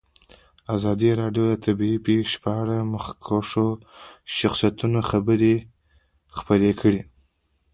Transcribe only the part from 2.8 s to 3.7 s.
مخکښو